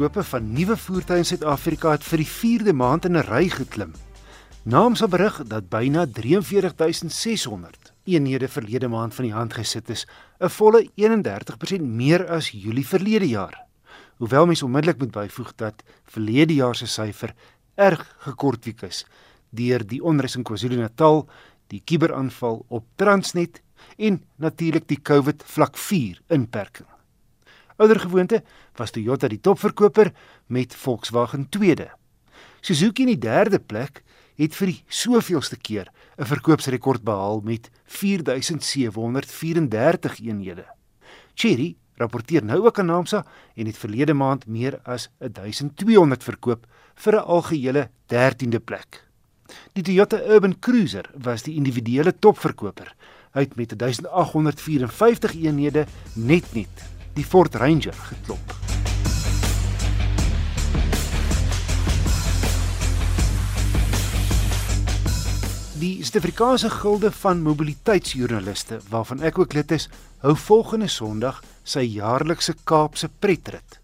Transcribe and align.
topverkope 0.00 0.30
van 0.30 0.52
nuwe 0.56 0.76
voertuie 0.80 1.20
in 1.20 1.26
Suid-Afrika 1.28 1.90
het 1.92 2.04
vir 2.08 2.22
die 2.22 2.28
4de 2.32 2.72
maand 2.72 3.04
in 3.04 3.18
'n 3.18 3.26
ry 3.28 3.48
geklim. 3.52 3.92
Naams 4.64 5.02
op 5.02 5.10
berig 5.10 5.42
dat 5.44 5.68
byna 5.68 6.06
43600 6.06 7.92
eenhede 8.04 8.48
verlede 8.48 8.88
maand 8.88 9.14
van 9.14 9.24
die 9.24 9.34
hand 9.34 9.52
gesit 9.52 9.90
is, 9.90 10.06
'n 10.40 10.48
volle 10.48 10.88
31% 10.96 11.82
meer 11.82 12.26
as 12.28 12.48
Julie 12.48 12.86
verlede 12.86 13.28
jaar. 13.28 13.66
Hoewel 14.16 14.46
mens 14.46 14.62
onmiddellik 14.62 14.98
moet 14.98 15.12
byvoeg 15.12 15.52
dat 15.56 15.82
verlede 16.04 16.54
jaar 16.54 16.74
se 16.74 16.86
syfer 16.86 17.34
erg 17.74 18.16
gekortwiek 18.18 18.82
is 18.82 19.04
deur 19.50 19.86
die 19.86 20.02
onrus 20.02 20.36
in 20.36 20.42
KwaZulu-Natal, 20.42 21.28
die 21.66 21.82
kuberaanval 21.84 22.64
op 22.68 22.84
Transnet 22.96 23.60
en 23.98 24.24
natuurlik 24.36 24.88
die 24.88 25.02
COVID 25.02 25.42
vlak 25.44 25.76
4 25.76 26.20
inperking. 26.28 26.86
Oudergewoonte 27.80 28.42
was 28.76 28.92
Toyota 28.92 29.24
die 29.32 29.40
topverkoper 29.40 30.10
met 30.52 30.74
Volkswagen 30.76 31.46
tweede. 31.48 31.88
Suzuki 32.60 33.06
in 33.06 33.14
die 33.14 33.18
derde 33.18 33.58
plek 33.58 34.02
het 34.40 34.54
vir 34.56 34.66
die 34.72 34.80
soveelste 34.88 35.56
keer 35.56 35.88
'n 36.18 36.26
verkoopsrekord 36.28 37.02
behaal 37.02 37.40
met 37.40 37.70
4734 37.86 40.20
eenhede. 40.20 40.64
Chery 41.34 41.76
rapporteer 41.96 42.44
nou 42.44 42.66
ook 42.66 42.78
aan 42.78 42.86
Naamsa 42.86 43.26
en 43.54 43.66
het 43.66 43.78
verlede 43.78 44.14
maand 44.14 44.46
meer 44.46 44.80
as 44.84 45.10
1200 45.18 46.22
verkoop 46.22 46.66
vir 46.94 47.14
'n 47.14 47.24
algehele 47.24 47.90
13de 48.06 48.60
plek. 48.60 49.08
Die 49.72 49.82
Toyota 49.82 50.20
Urban 50.20 50.58
Cruiser 50.58 51.10
was 51.14 51.42
die 51.42 51.54
individuele 51.54 52.18
topverkoper. 52.18 52.94
Het 53.30 53.56
met 53.56 53.78
1854 53.78 55.34
eenhede 55.34 55.86
net 56.14 56.54
net 56.54 56.99
die 57.20 57.26
Ford 57.28 57.54
Ranger 57.60 57.96
geklop. 58.08 58.52
Die 65.80 66.04
Suid-Afrikaanse 66.04 66.70
Gilde 66.70 67.10
van 67.12 67.42
Mobiliteitsjoernaliste, 67.44 68.80
waarvan 68.92 69.24
ek 69.26 69.40
ook 69.40 69.56
lid 69.56 69.72
is, 69.76 69.88
hou 70.24 70.34
volgende 70.36 70.88
Sondag 70.92 71.42
sy 71.64 71.84
jaarlikse 71.98 72.54
Kaapse 72.68 73.10
pretrit. 73.20 73.80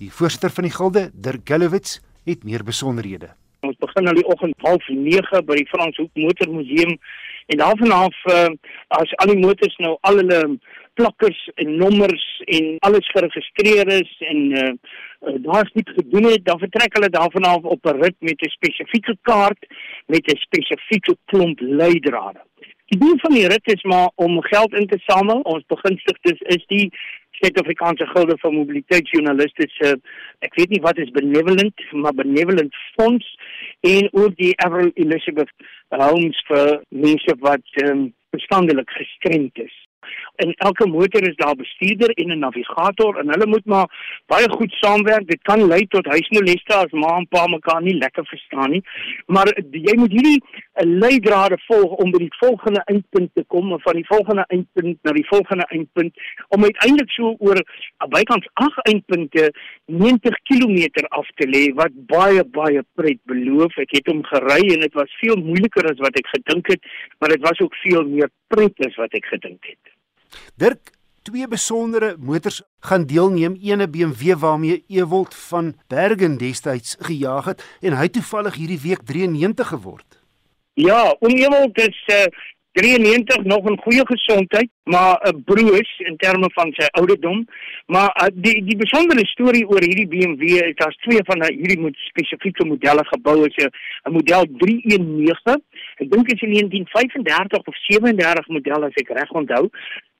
Die 0.00 0.10
voorsitter 0.12 0.52
van 0.52 0.68
die 0.68 0.74
gilde, 0.74 1.08
Dirk 1.14 1.48
Gallowitz, 1.48 2.00
het 2.28 2.44
meer 2.44 2.64
besonderhede. 2.64 3.32
Ons 3.64 3.80
begin 3.80 4.08
al 4.10 4.18
die 4.18 4.28
oggend 4.28 4.56
09:30 4.60 5.44
by 5.48 5.56
die 5.56 5.68
Franshoek 5.72 6.10
Motormuseum 6.20 6.98
en 7.46 7.60
daarvan 7.60 7.92
af 7.92 8.16
uh, 8.32 8.48
as 9.00 9.12
al 9.24 9.32
die 9.32 9.40
motors 9.40 9.76
nou 9.84 9.96
al 10.00 10.20
hulle 10.20 10.40
plakkers 10.94 11.50
en 11.54 11.76
nommers 11.76 12.24
en 12.44 12.76
alles 12.78 13.10
geregistreer 13.10 13.88
is 13.88 14.16
en 14.30 14.40
uh, 14.50 14.72
uh, 15.28 15.34
daar's 15.46 15.72
niks 15.72 15.92
gedoen 15.92 16.30
het, 16.30 16.44
dan 16.44 16.58
vertrek 16.58 16.94
hulle 16.96 17.10
daarvan 17.10 17.46
af 17.50 17.62
op 17.62 17.86
'n 17.86 18.00
rit 18.02 18.16
met 18.18 18.40
'n 18.40 18.56
spesifieke 18.58 19.16
kaart 19.22 19.66
met 20.06 20.26
'n 20.26 20.36
spesifieke 20.46 21.16
klomp 21.24 21.60
leidrade. 21.60 22.40
Die 22.86 22.98
doel 22.98 23.18
van 23.18 23.32
die 23.32 23.48
rit 23.48 23.66
is 23.72 23.82
maar 23.82 24.10
om 24.14 24.42
geld 24.42 24.72
in 24.72 24.86
te 24.86 24.98
samel. 25.06 25.40
Ons 25.40 25.64
begunstigdes 25.66 26.40
is 26.56 26.64
die 26.66 26.92
Suid-Afrikaanse 27.30 28.06
Gilde 28.06 28.36
van 28.38 28.54
Mobiliteitsjoernaliste 28.54 29.66
se 29.68 29.96
ek 30.38 30.54
weet 30.54 30.68
nie 30.68 30.80
wat 30.80 30.98
is 30.98 31.10
benevolent, 31.10 31.80
maar 31.92 32.14
benevolent 32.14 32.74
fonds 32.96 33.38
en 33.80 34.08
ook 34.12 34.36
die 34.36 34.52
Avril 34.56 34.90
Elizabeth 34.94 35.50
Holmes 35.88 36.44
vir 36.46 36.80
mense 36.88 37.34
wat 37.38 37.82
um, 37.82 38.14
verstandelik 38.30 38.90
gestremd 38.90 39.58
is 39.58 39.82
in 40.36 40.54
elke 40.56 40.86
motor 40.86 41.22
is 41.28 41.36
daar 41.36 41.54
'n 41.54 41.62
bestuurder 41.62 42.10
en 42.10 42.32
'n 42.32 42.38
navigator 42.38 43.18
en 43.18 43.28
hulle 43.28 43.46
moet 43.46 43.64
maar 43.64 43.88
baie 44.26 44.48
goed 44.50 44.72
saamwerk. 44.72 45.26
Dit 45.26 45.42
kan 45.42 45.66
lei 45.66 45.86
tot 45.86 46.06
huismoleste 46.06 46.74
as 46.74 46.90
ma 46.90 47.16
en 47.16 47.28
pa 47.28 47.46
mekaar 47.46 47.82
nie 47.82 47.96
lekker 47.96 48.26
verstaan 48.26 48.70
nie. 48.70 48.84
Maar 49.26 49.46
jy 49.70 49.94
moet 49.96 50.10
hierdie 50.10 50.42
eh, 50.72 50.86
leidrade 50.86 51.58
volg 51.66 51.90
om 51.90 52.10
by 52.10 52.18
die 52.18 52.36
volgende 52.38 52.82
eindpunt 52.84 53.30
te 53.34 53.44
kom 53.46 53.72
en 53.72 53.80
van 53.80 53.94
die 53.94 54.06
volgende 54.06 54.44
eindpunt 54.46 54.98
na 55.02 55.12
die 55.12 55.26
volgende 55.26 55.66
eindpunt 55.68 56.12
om 56.48 56.62
uiteindelik 56.62 57.10
so 57.10 57.34
oor 57.38 57.58
bykans 58.08 58.48
8 58.52 58.78
eindpunte 58.90 59.52
90 59.86 60.38
km 60.42 61.06
af 61.08 61.28
te 61.34 61.48
lê 61.48 61.74
wat 61.74 61.92
baie 61.94 62.44
baie 62.44 62.82
pret 62.94 63.20
beloof. 63.24 63.76
Ek 63.76 63.90
het 63.90 64.06
hom 64.06 64.22
gery 64.24 64.62
en 64.74 64.80
dit 64.80 64.94
was 64.94 65.18
veel 65.20 65.36
moeiliker 65.36 65.90
as 65.90 65.98
wat 65.98 66.18
ek 66.18 66.26
gedink 66.26 66.66
het, 66.66 66.82
maar 67.18 67.28
dit 67.28 67.40
was 67.40 67.60
ook 67.60 67.74
veel 67.74 68.04
meer 68.04 68.30
pret 68.48 68.86
as 68.86 68.96
wat 68.96 69.14
ek 69.14 69.26
gedink 69.26 69.62
het. 69.70 69.94
Dirk, 70.56 70.92
twee 71.22 71.48
besondere 71.48 72.16
motors 72.18 72.62
gaan 72.80 73.06
deelneem, 73.06 73.56
eene 73.62 73.88
BMW 73.88 74.34
waarmee 74.38 74.84
Ewold 74.88 75.34
van 75.34 75.74
Bergen 75.88 76.36
destyds 76.38 76.96
gejaag 77.00 77.44
het 77.44 77.64
en 77.80 77.96
hy 77.96 78.08
toevallig 78.08 78.54
hierdie 78.60 78.80
week 78.80 79.06
93 79.08 79.68
geword. 79.68 80.20
Ja, 80.74 81.14
oom 81.20 81.38
Ewold 81.38 81.78
is 81.78 82.02
uh, 82.12 82.26
93 82.74 83.44
nog 83.44 83.68
in 83.68 83.78
goeie 83.78 84.06
gesondheid, 84.06 84.68
maar 84.82 85.20
'n 85.22 85.36
uh, 85.36 85.42
broos 85.44 85.90
in 85.98 86.16
terme 86.16 86.50
van 86.52 86.72
sy 86.72 86.86
ouderdom. 86.90 87.46
Maar 87.86 88.10
uh, 88.22 88.28
die 88.34 88.64
die 88.64 88.76
besondere 88.76 89.26
storie 89.26 89.68
oor 89.68 89.82
hierdie 89.82 90.08
BMW 90.08 90.42
is 90.42 90.74
daar's 90.74 90.96
twee 90.96 91.22
van 91.24 91.42
uh, 91.42 91.48
hierdie 91.48 91.80
moet 91.80 91.96
spesifieke 91.96 92.64
modelle 92.66 93.04
gebou 93.04 93.46
is 93.46 93.56
'n 93.64 94.12
model 94.12 94.46
319. 94.58 95.62
Ek 96.02 96.10
dink 96.10 96.28
dit 96.28 96.42
is 96.42 96.48
'n 96.48 96.52
1935 96.52 97.66
of 97.66 97.76
37 97.86 98.48
model 98.48 98.84
as 98.84 99.00
ek 99.02 99.08
reg 99.08 99.30
onthou. 99.30 99.70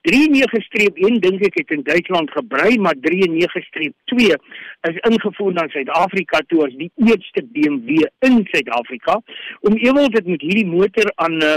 39-1 0.05 1.21
dink 1.25 1.45
ek 1.49 1.55
het 1.63 1.71
in 1.73 1.83
Duitsland 1.83 2.31
gebrei, 2.37 2.75
maar 2.79 2.97
39-2 3.01 4.35
is 4.89 4.99
ingevoer 5.09 5.55
na 5.57 5.65
Suid-Afrika 5.73 6.43
toe 6.51 6.67
as 6.67 6.75
die 6.77 6.91
eerste 7.01 7.45
BMW 7.55 8.05
in 8.29 8.43
Suid-Afrika. 8.51 9.17
Om 9.65 9.79
ewel 9.81 10.11
dit 10.13 10.29
met 10.29 10.45
hierdie 10.45 10.67
motor 10.69 11.09
aan 11.15 11.39
'n 11.41 11.43
uh, 11.43 11.57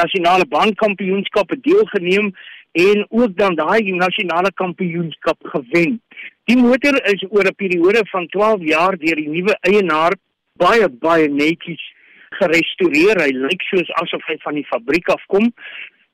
nasionale 0.00 0.48
baankampioenskappe 0.48 1.60
deelgeneem 1.60 2.32
en 2.72 3.06
ook 3.08 3.36
dan 3.36 3.54
daai 3.54 3.92
nasionale 3.92 4.52
kampioenskap 4.54 5.38
gewen. 5.42 6.00
Die 6.44 6.56
motor 6.56 6.96
is 7.12 7.24
oor 7.28 7.44
'n 7.44 7.54
periode 7.54 8.00
van 8.08 8.26
12 8.26 8.60
jaar 8.60 8.96
deur 8.96 9.16
die 9.16 9.28
nuwe 9.28 9.56
eienaar 9.60 10.16
baie 10.56 10.88
baie 10.88 11.28
netjies 11.28 11.92
gerestoreer. 12.30 13.20
Hy 13.20 13.30
lyk 13.36 13.62
soos 13.62 13.90
asof 14.02 14.24
hy 14.26 14.36
van 14.38 14.54
die 14.54 14.66
fabriek 14.66 15.08
af 15.08 15.24
kom. 15.26 15.52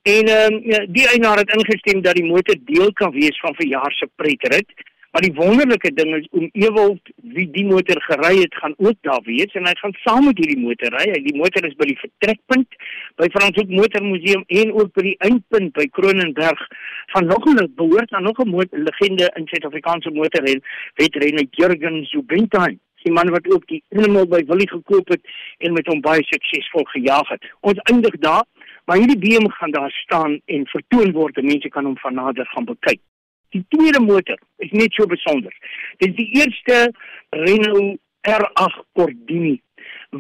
En 0.09 0.25
ehm 0.25 0.55
um, 0.55 0.93
die 0.93 1.09
eienaar 1.09 1.39
het 1.39 1.51
ingestem 1.53 2.03
dat 2.03 2.15
die 2.17 2.25
motor 2.25 2.57
deel 2.65 2.93
kan 2.93 3.11
wees 3.13 3.41
van 3.41 3.55
verjaar 3.55 3.93
se 3.93 4.09
pretrit. 4.15 4.71
Maar 5.11 5.23
die 5.23 5.35
wonderlike 5.35 5.93
ding 5.95 6.15
is 6.17 6.29
om 6.31 6.49
Ewald 6.53 7.11
wie 7.35 7.51
die 7.51 7.65
motor 7.67 8.01
gery 8.03 8.41
het 8.41 8.55
gaan 8.55 8.75
ook 8.77 8.97
daar 9.01 9.21
wees 9.25 9.53
en 9.53 9.67
hy 9.67 9.75
gaan 9.81 9.95
saam 10.05 10.25
met 10.25 10.41
hierdie 10.41 10.61
motor 10.65 10.97
ry. 10.97 11.05
Hy 11.13 11.21
die 11.27 11.37
motor 11.37 11.65
is 11.69 11.77
by 11.81 11.89
die 11.91 11.99
vertrekpunt 12.01 12.77
by 13.21 13.29
Franshoek 13.37 13.73
Motormuseum 13.81 14.45
en 14.63 14.73
ook 14.81 14.93
by 14.97 15.05
die 15.11 15.17
eindpunt 15.29 15.73
by 15.77 15.87
Kronenberg 15.99 16.61
van 17.15 17.29
nog 17.33 17.49
'n 17.53 17.73
behoort 17.77 18.13
aan 18.13 18.29
nog 18.29 18.41
'n 18.45 18.49
motor 18.49 18.79
legende 18.79 19.33
in 19.37 19.47
Suid-Afrikaanse 19.47 20.11
motorren, 20.11 20.63
wedrenner 20.95 21.47
Jurgen 21.51 22.05
Zubinstein. 22.05 22.81
Die 23.03 23.13
man 23.13 23.31
wat 23.31 23.53
ook 23.53 23.67
die 23.67 23.83
Animal 23.97 24.27
by 24.27 24.45
Willie 24.47 24.69
gekoop 24.69 25.09
het 25.09 25.21
en 25.59 25.73
met 25.73 25.87
hom 25.87 26.01
baie 26.01 26.25
suksesvol 26.25 26.85
gejaag 26.85 27.29
het. 27.29 27.45
Ons 27.61 27.79
eindig 27.79 28.17
daar 28.19 28.45
Maar 28.89 28.97
hierdie 28.97 29.19
beam 29.19 29.51
gaan 29.51 29.71
daar 29.71 29.91
staan 29.91 30.41
en 30.45 30.67
vertoon 30.67 31.11
word 31.13 31.37
en 31.37 31.45
mense 31.45 31.69
kan 31.69 31.85
hom 31.85 31.97
van 32.01 32.15
nader 32.15 32.47
gaan 32.47 32.65
bekyk. 32.65 33.01
Die 33.53 33.65
tweede 33.69 34.01
motor 34.01 34.39
is 34.57 34.71
net 34.73 34.97
so 34.97 35.05
besonder. 35.07 35.53
Dit 36.01 36.09
is 36.09 36.17
die 36.17 36.29
eerste 36.41 36.79
Renault 37.31 37.99
R8 38.33 38.79
Cordini 38.97 39.59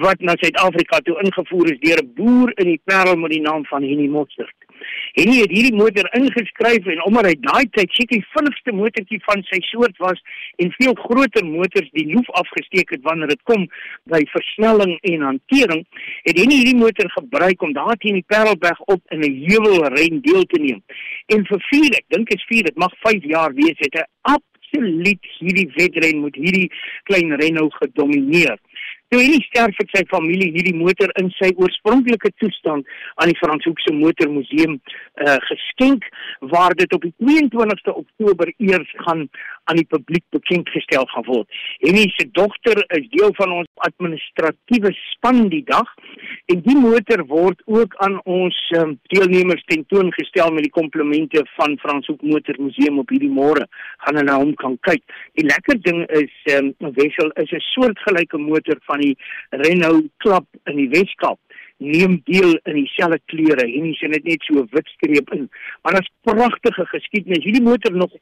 wat 0.05 0.21
na 0.21 0.35
Suid-Afrika 0.37 1.01
toe 1.01 1.17
ingevoer 1.25 1.73
is 1.73 1.81
deur 1.81 2.03
'n 2.03 2.13
boer 2.15 2.53
in 2.61 2.69
die 2.75 2.81
Parel 2.85 3.17
met 3.17 3.31
die 3.31 3.41
naam 3.41 3.65
van 3.65 3.83
Henny 3.83 4.09
Mostert. 4.09 4.55
En 5.19 5.31
hy 5.33 5.39
het 5.43 5.53
hierdie 5.55 5.77
motor 5.77 6.09
ingeskryf 6.19 6.87
en 6.87 7.03
omdat 7.09 7.31
hy 7.31 7.35
daai 7.47 7.67
tyd 7.77 7.91
seker 7.97 8.19
die 8.19 8.31
vinnigste 8.35 8.75
motortjie 8.77 9.21
van 9.27 9.43
sy 9.49 9.61
soort 9.71 9.97
was 10.03 10.21
en 10.63 10.73
veel 10.77 10.95
groter 11.05 11.47
motors 11.47 11.91
die 11.97 12.07
loef 12.13 12.31
afgesteek 12.43 12.91
het 12.95 13.03
wanneer 13.03 13.33
dit 13.33 13.43
kom 13.51 13.67
by 14.11 14.23
versnelling 14.33 14.97
en 15.13 15.27
hantering, 15.31 15.85
het 16.27 16.39
hy 16.39 16.47
hierdie 16.51 16.77
motor 16.79 17.11
gebruik 17.17 17.63
om 17.63 17.75
daar 17.77 17.97
teen 18.03 18.21
die 18.21 18.29
Parelberg 18.29 18.81
op 18.87 19.03
in 19.15 19.21
'n 19.21 19.41
heuwelren 19.49 20.21
deel 20.23 20.45
te 20.45 20.61
neem. 20.61 20.83
En 21.27 21.45
vir 21.47 21.61
4, 21.71 21.97
ek 22.01 22.07
dink 22.09 22.29
is 22.35 22.45
4, 22.49 22.63
dit 22.63 22.77
mag 22.77 22.93
5 23.05 23.25
jaar 23.25 23.53
wees, 23.55 23.79
het 23.79 23.95
hy 23.95 24.05
absoluut 24.23 25.25
hierdie 25.39 25.69
wedren 25.77 26.23
met 26.23 26.35
hierdie 26.35 26.71
klein 27.09 27.35
Renault 27.41 27.75
gedomeineer. 27.75 28.59
Toe 29.09 29.23
hy 29.25 29.39
sterf 29.47 29.79
het 29.81 29.89
sy 29.95 30.03
familie 30.11 30.51
hierdie 30.53 30.77
motor 30.77 31.09
in 31.21 31.31
sy 31.39 31.49
oorspronklike 31.57 32.29
toestand 32.43 32.85
aan 33.17 33.31
die 33.31 33.39
Franshoekse 33.41 33.95
Motormuseum 33.97 34.75
uh, 34.77 35.37
geskenk 35.47 36.05
waar 36.53 36.77
dit 36.77 36.93
op 36.93 37.07
die 37.07 37.15
22ste 37.17 37.95
Oktober 38.03 38.53
eers 38.59 38.91
gaan 39.07 39.25
aan 39.73 39.81
die 39.81 39.87
publiek 39.89 40.25
bekend 40.37 40.69
gestel 40.77 41.09
gaan 41.15 41.25
word. 41.25 41.49
Henny 41.81 42.05
se 42.19 42.29
dogter 42.37 42.83
is 42.99 43.09
deel 43.17 43.33
van 43.41 43.55
ons 43.63 43.89
administratiewe 43.89 44.93
span 45.07 45.47
die 45.57 45.65
dag 45.73 45.89
en 46.53 46.63
die 46.65 46.77
motor 46.81 47.21
word 47.29 47.61
ook 47.69 47.95
aan 48.05 48.17
ons 48.25 48.57
um, 48.79 48.95
deelnemers 49.13 49.65
tentoongestel 49.69 50.53
met 50.57 50.65
die 50.65 50.73
komplimente 50.73 51.43
van 51.59 51.77
Franshoek 51.83 52.23
Motor 52.25 52.57
Museum 52.63 53.01
op 53.03 53.13
hierdie 53.13 53.33
môre. 53.33 53.67
Gaan 54.05 54.17
hulle 54.17 54.25
na 54.31 54.39
hom 54.41 54.55
kan 54.63 54.79
kyk. 54.89 55.05
Die 55.37 55.45
lekker 55.45 55.77
ding 55.85 56.07
is 56.17 56.33
um, 56.55 56.73
Wessel 56.97 57.35
is 57.43 57.53
'n 57.53 57.65
soortgelyke 57.73 58.41
motor 58.41 58.81
van 58.89 59.05
die 59.05 59.17
Renault 59.51 60.09
Club 60.25 60.47
in 60.65 60.81
die 60.81 60.89
Weskaap 60.97 61.39
neem 61.79 62.21
deel 62.25 62.59
in 62.65 62.75
dieselfde 62.81 63.21
kleure 63.31 63.65
en 63.65 63.85
hy 63.87 63.93
sien 63.99 64.15
dit 64.17 64.25
net 64.25 64.43
so 64.49 64.65
wit 64.73 64.89
streep 64.97 65.31
in. 65.37 65.49
Maar 65.83 65.99
dit 65.99 66.09
is 66.09 66.15
pragtige 66.27 66.87
geskiedenis. 66.87 67.45
Hierdie 67.45 67.63
motor 67.63 67.93
nog 67.93 68.15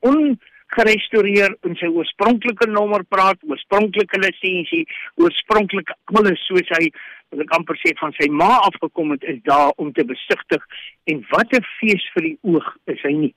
ongerestoreer 0.67 1.57
in 1.65 1.77
sy 1.77 1.87
oorspronklike 1.87 2.69
nommer 2.71 3.05
praat, 3.05 3.39
oorspronklike 3.47 4.19
lisensie, 4.19 4.87
oorspronklike 5.17 5.95
alles 6.15 6.41
soos 6.47 6.69
hy 6.79 6.91
wat 7.31 7.43
ek 7.43 7.55
amper 7.57 7.77
sê 7.81 7.95
van 7.99 8.13
sy 8.19 8.29
ma 8.31 8.61
afgekom 8.67 9.13
het 9.15 9.25
is 9.25 9.41
daar 9.45 9.73
om 9.77 9.93
te 9.93 10.05
besigtig 10.05 10.63
en 11.07 11.25
wat 11.31 11.53
'n 11.53 11.65
fees 11.81 12.05
vir 12.15 12.23
die 12.23 12.39
oog 12.43 12.77
is 12.87 13.01
hy 13.03 13.13
nie. 13.13 13.35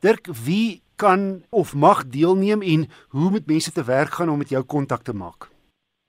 Dirk, 0.00 0.26
wie 0.44 0.80
kan 0.96 1.44
of 1.50 1.74
mag 1.74 2.06
deelneem 2.08 2.62
en 2.62 2.88
hoe 3.08 3.30
moet 3.30 3.46
mense 3.46 3.72
te 3.72 3.84
werk 3.84 4.12
gaan 4.12 4.28
om 4.28 4.38
met 4.38 4.48
jou 4.48 4.62
kontak 4.62 5.02
te 5.02 5.12
maak? 5.12 5.55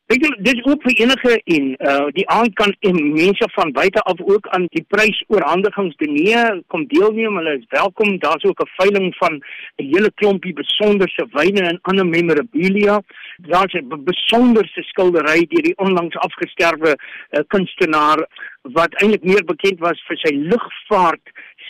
Weet 0.08 0.24
jy, 0.24 0.30
dit 0.40 0.56
is 0.56 0.64
ook 0.72 0.86
vir 0.88 0.94
enige 1.04 1.34
en 1.54 1.66
uh 1.84 2.06
die 2.16 2.24
aand 2.32 2.54
kan 2.56 2.70
en 2.90 3.00
mense 3.12 3.48
van 3.56 3.74
buite 3.76 4.00
af 4.08 4.22
ook 4.24 4.46
aan 4.56 4.68
die 4.72 4.84
prysoorhandigingsdiner 4.94 6.62
kom 6.72 6.86
deelneem. 6.94 7.36
Hulle 7.36 7.58
is 7.58 7.66
welkom. 7.76 8.14
Daar's 8.24 8.46
ook 8.48 8.62
'n 8.64 8.72
veiling 8.78 9.16
van 9.16 9.34
'n 9.36 9.90
hele 9.92 10.12
klompie 10.16 10.54
besonderse 10.54 11.28
wyne 11.32 11.62
en 11.62 11.80
ander 11.82 12.08
memorabilia. 12.08 13.02
Daar's 13.38 13.74
'n 13.74 14.04
besonderse 14.04 14.82
skildery 14.84 15.46
deur 15.48 15.64
die 15.64 15.78
onlangs 15.78 16.16
afgesterwe 16.16 16.96
uh, 16.96 17.42
kunstenaar 17.48 18.28
wat 18.62 18.96
eintlik 19.02 19.24
meer 19.24 19.44
bekend 19.44 19.80
was 19.80 20.00
vir 20.08 20.18
sy 20.18 20.34
lugvaart 20.36 21.28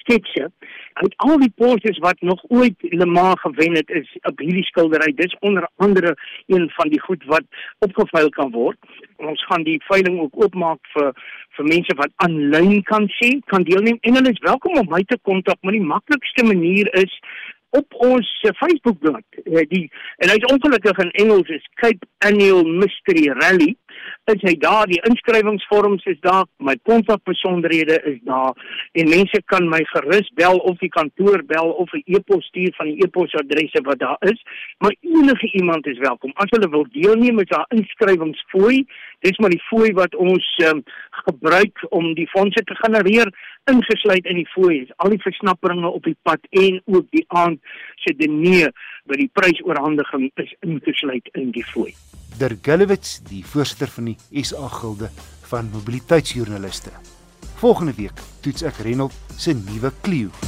sketse. 0.07 0.51
Uit 0.97 1.13
al 1.17 1.37
die 1.43 1.51
poses 1.55 1.99
wat 2.03 2.21
nog 2.25 2.41
ooit 2.47 2.75
Le 2.79 3.05
Mans 3.05 3.41
gewen 3.41 3.75
het, 3.75 3.89
is 3.89 4.09
op 4.21 4.39
hierdie 4.39 4.65
skildery. 4.65 5.11
Dis 5.15 5.35
onder 5.39 5.67
andere 5.75 6.15
een 6.47 6.69
van 6.75 6.89
die 6.89 7.01
goed 7.01 7.23
wat 7.25 7.43
opgeveil 7.85 8.29
kan 8.29 8.51
word. 8.51 8.77
Ons 9.17 9.43
gaan 9.45 9.63
die 9.63 9.81
veiling 9.89 10.19
ook 10.19 10.43
oopmaak 10.43 10.79
vir 10.95 11.13
vir 11.57 11.65
mense 11.65 11.93
wat 11.97 12.11
aanlyn 12.21 12.83
kan 12.85 13.07
sien, 13.17 13.39
kan 13.49 13.63
deelneem 13.65 13.97
en 14.05 14.13
hulle 14.19 14.29
is 14.29 14.43
welkom 14.45 14.75
om 14.77 14.91
my 14.91 15.01
te 15.09 15.17
kontak. 15.25 15.57
Maar 15.61 15.73
die 15.73 15.87
maklikste 15.89 16.45
manier 16.45 16.91
is 17.01 17.15
op 17.69 17.93
ons 18.09 18.27
Facebookblad. 18.59 19.25
Eh, 19.43 19.65
die 19.69 19.87
en 20.21 20.29
hy's 20.29 20.45
ongelukkig 20.53 21.01
in 21.03 21.11
Engels 21.23 21.49
is 21.49 21.65
Cape 21.81 22.05
Annual 22.29 22.63
Mystery 22.63 23.25
Rally 23.41 23.73
is 24.33 24.41
hy 24.41 24.55
daar 24.61 24.85
die 24.89 25.01
inskrywingsvorms 25.09 26.05
is 26.05 26.19
daar 26.21 26.45
my 26.57 26.75
kontakbesonderhede 26.89 28.01
is 28.13 28.19
daar 28.27 28.53
en 28.91 29.09
mense 29.09 29.41
kan 29.45 29.69
my 29.69 29.81
gerus 29.93 30.29
bel 30.35 30.57
of 30.57 30.77
die 30.83 30.89
kantoor 30.89 31.43
bel 31.45 31.71
of 31.71 31.93
'n 31.93 32.03
e-pos 32.05 32.45
stuur 32.45 32.73
van 32.77 32.87
die 32.91 33.03
e-posadresse 33.03 33.81
wat 33.83 33.99
daar 33.99 34.17
is 34.19 34.41
maar 34.77 34.95
enige 35.01 35.51
iemand 35.51 35.87
is 35.87 35.97
welkom. 35.97 36.31
As 36.35 36.49
hulle 36.49 36.69
wil 36.69 36.85
deelneem 36.91 37.39
is 37.39 37.49
daar 37.49 37.65
inskrywingsfooi 37.69 38.85
dis 39.19 39.37
maar 39.37 39.49
die 39.49 39.63
fooi 39.69 39.91
wat 39.97 40.15
ons 40.15 40.47
um, 40.69 40.83
gebruik 41.25 41.85
om 41.89 42.13
die 42.17 42.27
fondse 42.29 42.63
te 42.63 42.75
genereer 42.83 43.31
ingesluit 43.71 44.25
in 44.25 44.41
die 44.41 44.49
fooi 44.53 44.85
al 45.03 45.13
die 45.15 45.23
versnapperinge 45.23 45.89
op 45.89 46.05
die 46.05 46.17
pad 46.21 46.45
en 46.49 46.81
ook 46.85 47.09
die 47.15 47.25
aand 47.27 47.59
se 48.05 48.13
diner 48.21 48.73
by 49.09 49.19
die 49.23 49.31
prysoorhandiging 49.39 50.29
is 50.43 50.53
ingesluit 50.61 51.33
in 51.33 51.51
die 51.55 51.65
fooi 51.73 51.93
Dirk 52.37 52.59
Gillewitz, 52.61 53.17
die 53.25 53.41
voorsitter 53.45 53.89
van 53.89 54.11
die 54.11 54.43
SA 54.45 54.67
Gilde 54.69 55.09
van 55.49 55.71
Mobiliteitsjoernaliste. 55.73 56.93
Volgende 57.57 57.95
week 57.97 58.21
toets 58.45 58.67
ek 58.69 58.83
Renault 58.85 59.15
se 59.41 59.57
nuwe 59.57 59.91
Clio. 60.05 60.46